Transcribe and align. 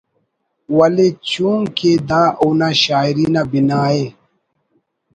ولے 0.77 1.07
چونکہ 1.29 1.91
دا 2.09 2.21
اونا 2.41 2.69
شاعری 2.83 3.25
نا 3.33 3.41
بنا 3.51 3.81
ءِ 4.01 4.03